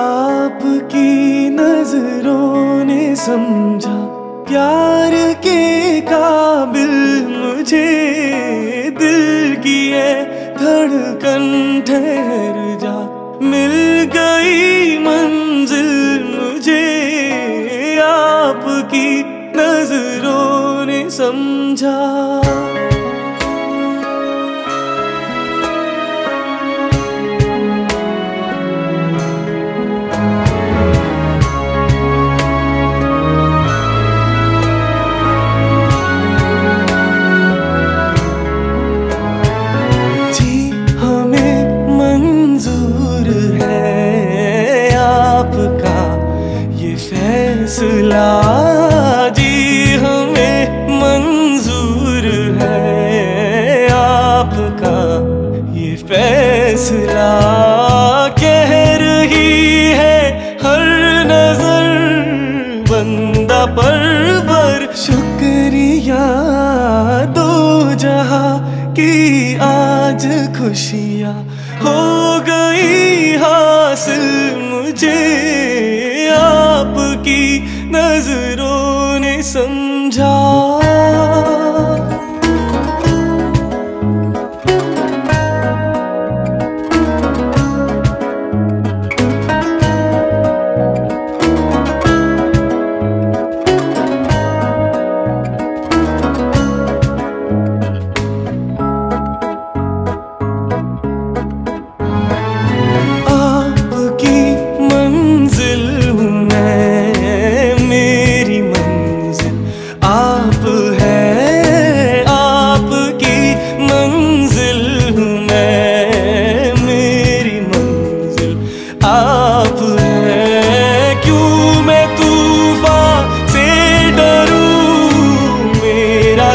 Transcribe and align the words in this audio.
आपकी 0.00 1.48
नज़रों 1.50 2.84
ने 2.84 3.16
समझा, 3.16 3.96
प्यार 4.48 5.14
के 5.44 6.00
काबिल 6.00 6.94
मुझे 7.32 7.88
दिल 8.98 9.54
की 9.56 9.80
है 9.88 10.14
धड़कन 10.56 11.44
ठहर 11.86 12.56
जा। 12.82 12.96
मिल 13.42 13.76
गई 14.16 14.98
मंजिल 14.98 15.92
मुझे 16.30 16.86
आपकी 18.02 19.08
नज़रों 19.56 20.86
ने 20.86 21.02
समझा। 21.10 21.98
है, 59.94 60.18
हर 60.62 60.82
नज़र 61.26 61.86
बंदा 62.90 63.66
परवर। 63.66 64.94
शुक्रिया 64.96 66.24
दो 67.36 67.50
जहाँ 67.94 68.52
की 68.94 69.12
आज 69.56 70.26
खुशियाँ 70.58 71.34
हो 71.82 71.98
गई 72.40 73.36
हासिल 73.36 74.26
मुझे 74.70 75.18
आपकी 76.36 77.44
नज़रों। 77.90 78.49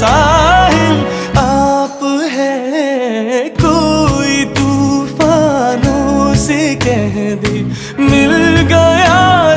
साहिल 0.00 0.96
आप 1.40 2.00
है 2.32 3.48
कोई 3.60 4.44
तूफानों 4.58 6.34
से 6.46 6.58
कह 6.84 7.14
दे 7.44 7.62
मिल 8.10 8.34
गया 8.72 9.55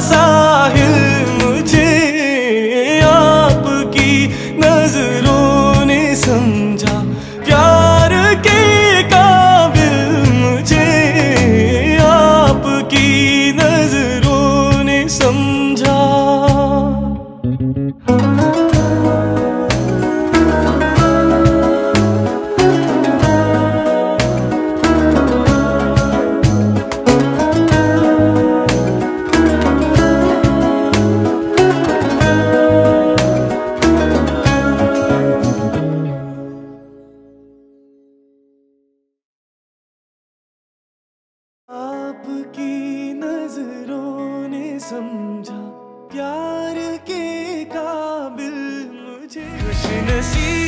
आपकी 42.19 43.13
नज़रों 43.13 44.47
ने 44.52 44.68
समझा 44.80 45.59
प्यार 46.12 46.75
के 47.07 47.24
काबिल 47.72 48.59
मुझे। 49.00 49.46
खुश 49.59 49.85
नसीब 50.09 50.59